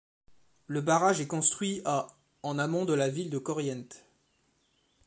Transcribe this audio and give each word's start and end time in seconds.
Le 0.65 0.81
barrage 0.81 1.21
est 1.21 1.27
construit 1.27 1.83
à 1.85 2.07
en 2.41 2.57
amont 2.57 2.85
de 2.85 2.93
la 2.95 3.07
ville 3.07 3.29
de 3.29 3.37
Corrientes. 3.37 4.03